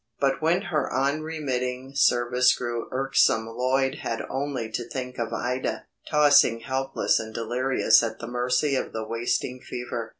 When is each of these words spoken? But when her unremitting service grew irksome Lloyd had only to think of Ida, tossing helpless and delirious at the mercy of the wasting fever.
But 0.19 0.41
when 0.41 0.63
her 0.63 0.91
unremitting 0.91 1.93
service 1.93 2.55
grew 2.55 2.89
irksome 2.91 3.45
Lloyd 3.45 3.99
had 4.01 4.25
only 4.31 4.71
to 4.71 4.89
think 4.89 5.19
of 5.19 5.31
Ida, 5.31 5.85
tossing 6.09 6.61
helpless 6.61 7.19
and 7.19 7.31
delirious 7.35 8.01
at 8.01 8.17
the 8.17 8.25
mercy 8.25 8.75
of 8.75 8.93
the 8.93 9.05
wasting 9.05 9.59
fever. 9.61 10.09